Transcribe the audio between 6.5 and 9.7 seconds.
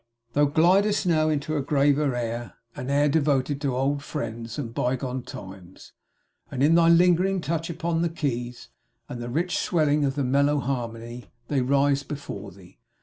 in thy lingering touch upon the keys, and the rich